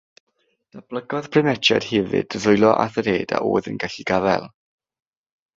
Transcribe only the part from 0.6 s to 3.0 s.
Datblygodd primatiaid hefyd ddwylo a